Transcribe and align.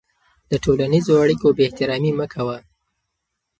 د 0.51 0.53
ټولنیزو 0.63 1.13
اړیکو 1.23 1.47
بېاحترامي 1.57 2.11
مه 2.19 2.25
کوه. 2.33 2.57